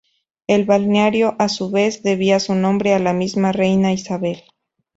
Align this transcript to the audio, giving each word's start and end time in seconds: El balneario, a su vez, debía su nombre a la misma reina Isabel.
El 0.47 0.65
balneario, 0.65 1.35
a 1.37 1.47
su 1.47 1.69
vez, 1.69 2.01
debía 2.01 2.39
su 2.39 2.55
nombre 2.55 2.95
a 2.95 2.97
la 2.97 3.13
misma 3.13 3.51
reina 3.51 3.93
Isabel. 3.93 4.41